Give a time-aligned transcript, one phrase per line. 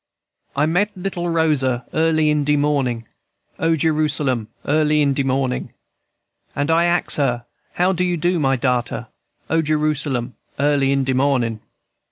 [0.55, 3.05] "I meet little Rosa early in de mornin',
[3.59, 4.47] O Jerusalem!
[4.65, 5.73] early in de mornin';
[6.55, 9.09] And I ax her, How you do, my darter?
[9.47, 10.33] O Jerusalem!
[10.57, 11.59] early in de mornin'.